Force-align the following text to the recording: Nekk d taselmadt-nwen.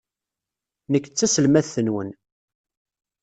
Nekk 0.91 1.05
d 1.09 1.13
taselmadt-nwen. 1.17 2.09